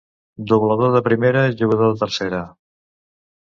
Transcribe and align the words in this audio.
Doblador 0.51 0.95
de 0.95 1.01
primera, 1.07 1.43
jugador 1.59 1.93
de 1.93 2.01
tercera. 2.05 2.41